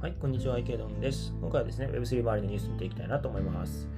[0.00, 1.34] はい、こんにちは、池ドンです。
[1.40, 3.88] 今回はですね、Web3 周りのニュース見ていきたいなと思います。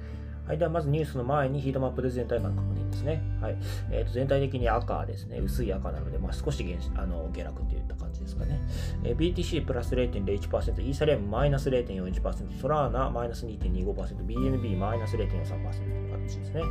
[0.47, 3.21] はい、ではまずニュースの前にヒートマップで全体感確認ですね。
[3.41, 3.57] はい。
[3.91, 5.39] えー、と全体的に赤ですね。
[5.39, 8.59] 薄い赤なので、まあ、少し減あの下落といった感じですかね。
[9.03, 16.61] えー、BTC プラス0.01%、イーサリアムマイナス0.41%、ソラーナマイナス2.25%、BNB マイナス0.43%という形ですね。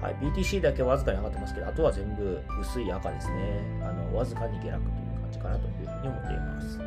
[0.00, 0.14] はい。
[0.22, 3.60] BTC だけわずかに上がってますけど、あとは全部薄い赤ですね。
[3.82, 5.03] あのわずかに下落という
[5.34, 6.80] じかなというふうに思っています。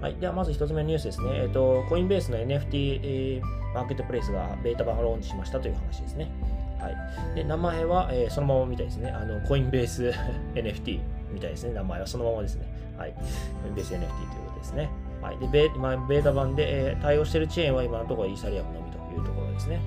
[0.00, 1.26] はい、ではまず1つ目のニュースですね。
[1.32, 3.00] え、ー、と、コインベースの NFT、
[3.38, 3.42] え、
[3.74, 6.30] マーケットプレイスがベータ版をローンチしましたという話ですね。
[6.78, 9.10] はい、で名前は、えー、そのままみたいですね。
[9.10, 10.12] あのコインベース
[10.54, 11.00] NFT
[11.32, 11.74] みたいですね。
[11.74, 12.66] 名前はそのままですね。
[12.96, 14.08] はい、コインベース NFT という
[14.46, 14.88] ことですね。
[15.20, 19.80] はい、でベ今ベータ版で、えー、対応しているチェーンは今のところイーサリアムのみというところですね。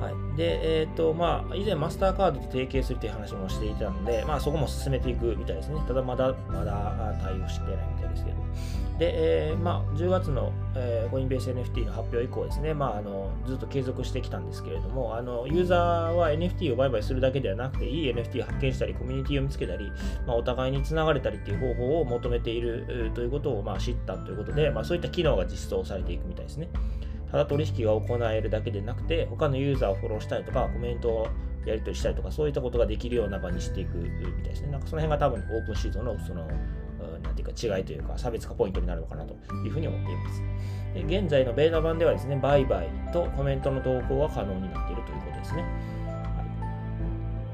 [0.00, 5.80] はい、で、えっ、ー、と、まあ、以前マスターカードと提携するという話もしていたので、まあ、そこも進めていくみたいですね。
[5.86, 8.36] ただ、まだ、まだ対応してないみたいですけど。
[8.98, 19.90] で、えー、まあ、10月の、えー、コインベース NFT の発表以降ですね、まあ、あのずっと継続してきたんですけれども、あのユーザーは NFT を売買するだけではなくて、いい NFT を発見したり、コミュニティを見つけたり、
[20.26, 26.68] まあ、お互いにつながれたりという方法を求めているということを、まあ、知ったということで、まあ、そういった機能が実装されていくみたいですね。
[27.30, 31.28] ただ取引が行えるだけでなくて、他のユーザーをフォローしたりとか、コメントを
[31.64, 34.72] やり取りしたりとか、そういったことができるような場にしていくみたいですね。
[34.72, 36.46] なんかその辺が多分オープンシートのその、
[37.22, 40.42] なんていうか違いというか、差別化ポイントになるのかなというふうに思っています。
[40.94, 45.64] で現在のベータ版ではですね、売買とコメントの投稿が可能になっているということですね。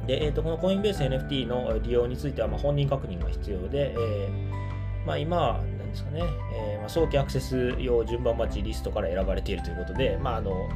[0.07, 5.61] で、えーと、このコインベース NFT の利用については、まあ、本人確認が必要で、えーまあ、今、
[5.97, 10.69] ですかね、えー、まあ、早期アクセス用順番待ちリストから選ばれているということで、まああの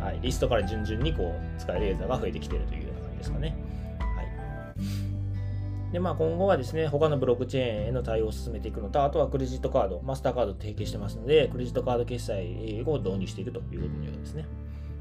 [0.00, 3.56] はい、リストから順々にこう使えるユーザーが増えてきているというような感じですかね。
[3.98, 14.46] はいでまあ、今後はですね、他のブロックチェーンへの対応を進めていくのと、あとはクレジットカード、マスターカードと提携してますので、クレジットカード決済を導入していくということのようですね。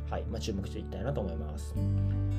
[0.10, 1.74] はいまあ、注目していきたいなと思います。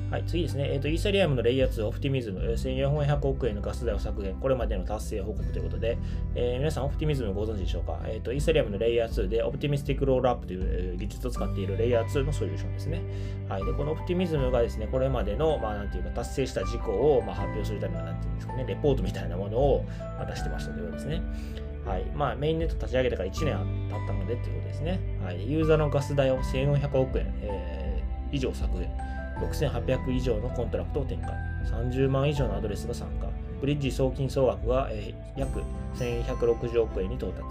[0.09, 5.97] はい、次ですね、えーと、イーサリアムのレイヤー2オプティミズム、1400億円のガス代を削減、これまでの達成報告ということで、
[6.33, 13.01] えー、皆さんオプティミズムご存知でしょうか、えーと、イーサリアムのレイヤー2でオプティミスティックロールアップという技術を使っているレイヤー2のソリューションですね。
[13.49, 19.85] はい、でこの Optimism がですね、これまでの、まあ、なんていうか達成した事項を、まあ、発表するための、なんていうんですかね、レポートみたいなものを、
[20.25, 21.21] 出してましたということですね。
[21.87, 22.05] はい。
[22.13, 23.55] まあ、メインネット立ち上げてから1年
[23.89, 24.99] 経ったのでということですね。
[25.23, 28.89] はい、ユーザーのガス代を1400億円、えー、以上削減。
[29.39, 31.29] 6800以上のコントラクトを展開、
[31.71, 33.27] 30万以上のアドレスが参加、
[33.61, 35.61] ブリッジ送金総額が、えー、約
[35.95, 37.45] 1160億円に到達、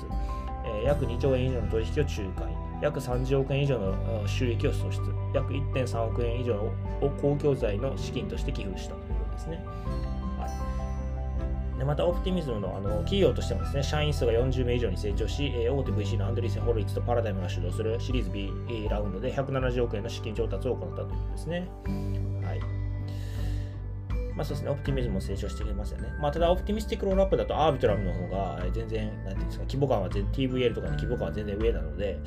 [0.64, 5.00] えー、約2兆円以上の取引を仲介、約30億円以上の収益を創出、
[5.34, 6.72] 約1.3億円以上を
[7.20, 9.64] 公共財の資金として寄付したということですね。
[11.78, 21.68] でまた、オプティミズムのあの企業としてもですね、社員数が40名以上に成長し、えー、大手 VC のアンドリーセン・ホルイッツとパラダイムが主導するシリーズ B ラウンドで170億円の資金調達を行ったということですね。
[22.42, 22.60] はい。
[24.36, 26.08] まあそうですね、オプティミズムも成長してきますよね。
[26.20, 32.18] まあただ、オプティミスティックロールアップだとアービトラムの方が全然、なんていうんですか、規模感は TVL とかの規模感は全然上なので、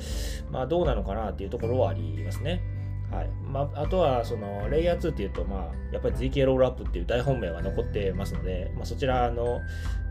[0.50, 2.79] まあどうなのかなっていうところはありますね。
[3.10, 3.28] はい。
[3.50, 9.60] まあ、あとはそのレイヤー2っていうと、まあ、やっぱり ZK ロールアップっていう大本命が残ってますので、まあ、そちらの、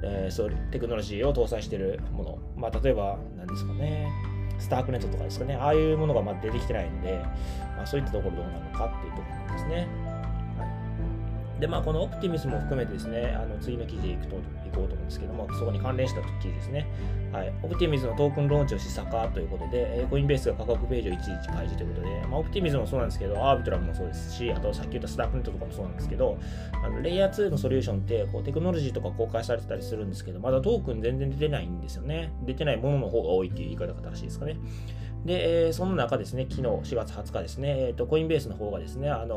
[0.04, 4.08] えー、そうテクノロジーを搭載しているもの、まあ、例えば何ですかね。
[4.60, 5.56] スタークネットとかですかね。
[5.56, 7.22] ああいうものがま出てきてないんで、
[7.78, 10.09] まあ、そういったところどうなのかっていうところなんですね。
[11.59, 14.40] で、まあ、このオプティミスも含めてですね、あの次の記事いくとい
[14.74, 16.88] こうと思うんですけども、そこに関連した記事ですね。
[17.31, 26.38] はい、オプティミズのトークンローンチを示唆かということで、コインベースが価格ページをいちいち開示ということで、まあ、オプティミズもそうなんですけど、アービトラムもそうですし、あとさっき言ったスタークネットとかもそうなんですけど、
[26.84, 32.31] あのレイヤー2のソリューションってこうテクノロジーとか公開されてたりするんですけど、まだトークン全然出てないんですよね。
[32.44, 34.58] 出てないものの方が多いっていう言い方が正しいですかね。
[35.25, 39.35] で、えー、その中ですね、昨日4月20日ですね、えーと、コインベースの方がですね、あの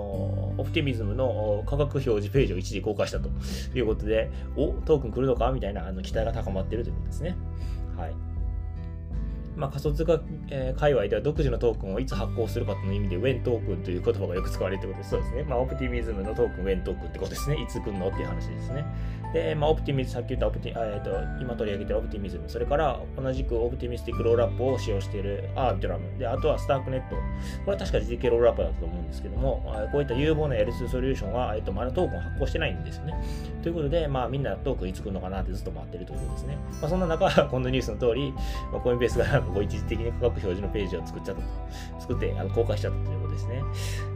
[0.57, 3.29] オプティミズムの価格表示ページを一時公開したと
[3.75, 7.37] いうことで、おトークン来るのかみたいなあの期待が高まっているということですね。
[7.97, 8.15] はい。
[9.57, 15.11] まあ、仮想通貨、えー、界隈では独自のトークンをいつ発行するかという意味で、ウェントークンという言葉がよく使われていることです。
[15.11, 15.43] そうですね。
[15.43, 17.57] まあ、オプティミズムのトークン、ウェントークンってことですね。
[17.57, 18.85] いつ来るのっていう話ですね。
[19.33, 27.17] で、まあ、オプティミズ、さっき言ったオプティ、えーと、今取り上げてるオプティミズム、それから同じくオプティミスティックロールアップを使用しているアービトラム、で、あとはスタークネット。
[27.65, 29.63] これは確か GK ロールアップだったと思うんですけども、
[29.93, 33.15] こういった有望な L2 ソリューションは、えーと、まだトークン発行してないんですよね。
[33.63, 36.57] ということで、まあ、みんなトークンいつ来るのかなってずっと待ってるということですね。
[36.81, 38.33] まあ、そんな中、 このニュースの通り、
[38.73, 41.49] まあ、コインベースがなんかこう一時的に価格表示のページを作っちゃったと。
[42.03, 43.63] 作ってあの公開しちゃったというですね。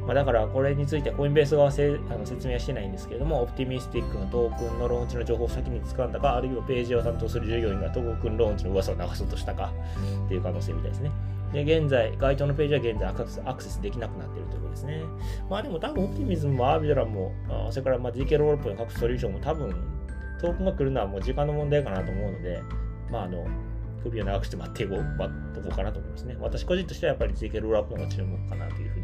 [0.07, 9.73] まあ、だからこれについてコインベース側はせあの説明はしてないんですけれども、オプティミスティックのトークンのローンチの情報を先に掴んだか、あるいはページを担当する従業員がトークンローンチの噂を流そうとしたか
[10.27, 11.11] っていう可能性みたいですね。
[11.53, 13.09] で、現在、該当のページは現在
[13.45, 15.03] アクセスできなくなっているということですね。
[15.49, 19.71] まあでも多分オプティミズムもアービドラも、あそれからまあ GK ロールプの各ソリューションも多分
[20.41, 22.63] トークンが来るのはもう時間の問題かなと思うので、
[23.11, 23.47] まああの、
[24.03, 26.37] 首を長くして待っていこう、待っとこうかなと思いますね。
[26.41, 28.96] 私個人としてはやっぱり GK ロールアップの方が注目かなというふ。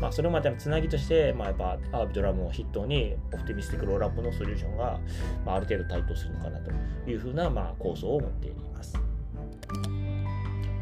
[0.00, 4.98] まあ、それまでのつなぎとして、まあ、やっぱアービトラムを筆頭にオプティミスティックロールアップのソリューションが、
[5.44, 6.70] まあ、ある程度対等するのかなと
[7.08, 8.98] いうふうな、まあ、構想を持っています。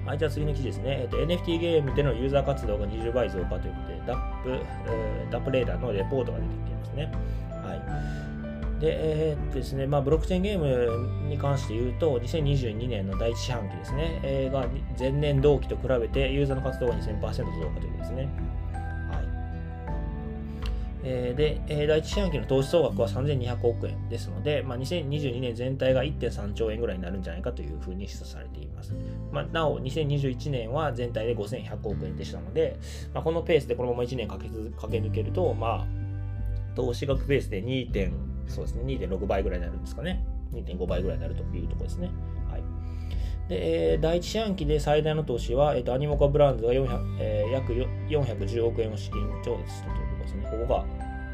[0.07, 1.01] はい、じゃあ次の記事ですね。
[1.03, 4.19] えっと、NFT ゲームでのユーザー活動が20倍増加ということで、DAP、
[4.87, 7.13] えー、DAP レーダーのレポートが出てきていますね。
[7.51, 7.75] は
[8.79, 8.81] い。
[8.81, 14.67] で、えー、っとですね、まあ、ブロックチェーンゲームに関して言うと、2022年の第一四半期ですね、えー、が
[14.99, 18.29] 前年同期と比べてユーザーの活動が2000%増加ということですね。
[21.03, 28.93] で、第一四半期の投資総額は3200億円ですので、まあ、2022年全体が1.3兆円ぐらいになるんじゃないかというふうに示唆されています。
[29.33, 32.77] まあ、なお、2021年は全体で5100億円でしたので、
[33.15, 35.87] まあ、このペースでこのまま1年かけかけ抜けると、まあ、
[36.75, 40.25] 投資額ベースで2.5そうですね、2.6倍ぐらいになるんですかね。
[40.53, 42.11] 2.5倍ぐらいになるというところですね。
[43.49, 47.73] で、えー、第一四半期で最大の投資は、えーと、アニモカブランドが400、えー、約
[48.09, 50.49] 410億円を資金調達したということですね。
[50.51, 50.85] ここが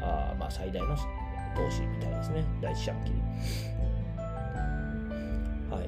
[0.01, 2.45] あ、まあ、最大の投資みたいですね。
[2.61, 3.11] 第一四半期
[5.75, 5.87] はい。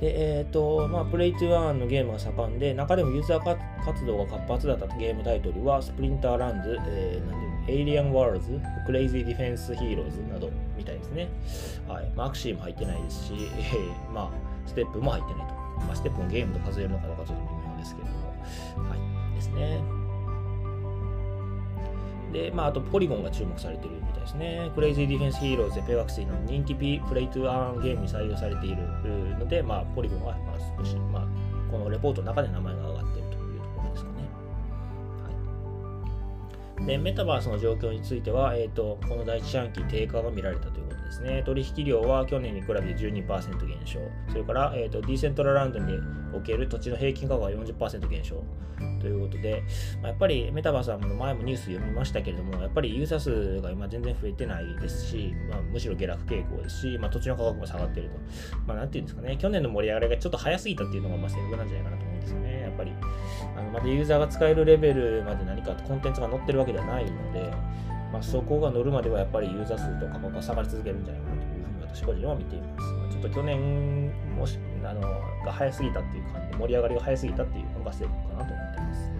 [0.00, 11.28] で、えっ、ー、と、まあ、 Play to Earn のゲームが盛んで、中でもユーザー活動が活発だったゲームタイトルは、 Splinterlands、えー、なんで Alien Worlds、 Crazy Defense Heroes などみたいですね。
[11.86, 12.10] はい。
[12.16, 14.30] まあ、 Axie も入ってないですし、えー、まあ、
[14.66, 15.54] STEPN も入ってないと。
[15.54, 19.34] まあ、 STEPN もゲームと数えるのかどうかちょっと微妙ですけれども、はい。
[19.34, 19.80] ですね。
[22.32, 24.70] で、まあ、あと、 Polygon が注目されているみたいですね。
[24.74, 28.82] Crazy Defense Heroes で Pegaxy の人気ピ Play to Earn ゲームに採用されている
[29.38, 31.28] ので、まあ、ポリゴンは、まあ、少し、まあ、
[31.70, 33.17] このレポートの中で名前が上がって
[36.88, 41.42] で、メタバースの状況については、えーと、この第一四半期低下が見られたということですね。
[41.44, 43.98] 取引量は去年に比べて12%減少。
[44.30, 45.98] それから、えーと、ディーセントラランドに
[46.32, 48.42] おける土地の平均価格が40%減少。
[49.00, 49.62] ということで、
[50.00, 58.16] まあ、やっぱりメタバースは前もニュース読みましたけれども、やっぱりユーザー数が今全然増えてないですし、まあ、むしろ下落傾向ですし、まあ、土地の価格も下がっていると。
[58.66, 62.07] まあ、なんていうんですかね、去年の盛り上がりがちょっと早すぎたっていうのがまあ正確なんじゃないかなと
[62.78, 62.92] ぱり、
[63.56, 67.50] あのまだユーザーが使えるレベルまで何かコンテンツが載ってるわけではないので、
[68.12, 72.66] まあ、そこが乗るまではやっぱりユーザー数と価格が下がり続けるんじゃないかなというふうに私個人は見ていま
[73.08, 73.12] す。
[73.12, 75.00] ちょっと去年もしあの
[75.44, 79.12] が早すぎたっていう感じで、盛り上がりが早すぎたっていうのが正確かなと思っています。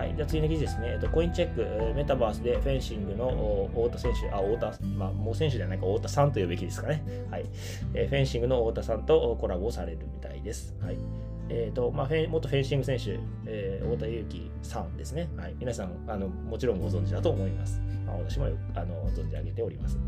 [0.00, 0.92] はい、じゃあ次の記事ですね。
[0.92, 7.02] えっと、コインチェック、メタバースでフェンシングの太田選手、あ、太田、まあ、もう選手ではないか、太田さんというべきですかね。
[7.30, 7.44] はい。
[7.92, 10.74] え、フェンシングの太田さんとコラボされるみたいです。
[10.82, 10.96] はい。
[11.52, 15.54] えーとまあ、フェ元フェンシング選手、えー、太田祐樹さんですね、はい。
[15.58, 17.80] 皆さんあの、もちろんご存知だと思います。
[18.06, 19.98] まあ、私もあの存じ上げております。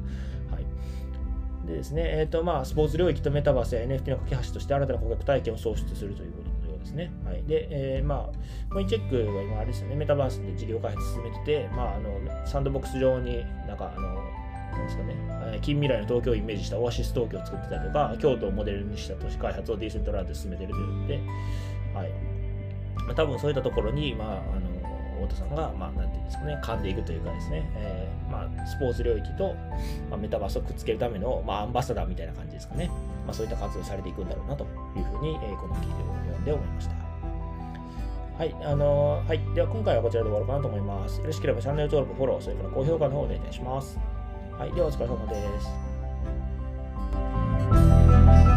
[0.51, 7.13] はい、でですね、えーとまあ、スポーツ領域とメタバースや NFT の架け橋として新たな顧客体験を創出するということのようですね。
[7.25, 14.42] はい、で、えー、まあ、コインチェックは今あれですよね、メタバースで事業開発進めてて、まあ、あのサンドボックス上になんかあの
[14.73, 21.21] なんですかね、近未来の東京をイメージしたオアシス東京を作ってたりとか、京都をモデルにした都市開発をディーセントラルで進めてるということで、
[21.95, 22.11] はい
[23.07, 24.73] まあ、多分そういったところに、まあ、あの
[25.27, 29.55] 太田さんが、まあ、なんていうんですかね、噛んでいくというかですね、えーまあ、スポーツ領域と、
[30.11, 32.89] まあ、メタバースをくっつけるための、まあ、アンバサダーみたいな感じですかね、
[33.27, 34.67] まあ、そういった活動されていくんだろうなとい
[35.01, 37.03] うふうに、えー、この記事を読んで思いました。
[38.39, 39.55] はい、あのー、はい。
[39.55, 41.21] では今回はこちらで終わろうかなと思います。
[41.21, 43.99] よろしければチャンネル登録、フォロー、それから高評価の方お願いします。
[44.59, 45.35] はい、ではお疲れ様で
[48.49, 48.52] す。